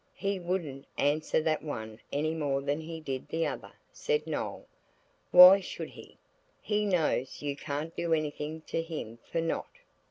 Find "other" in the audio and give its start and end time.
3.45-3.73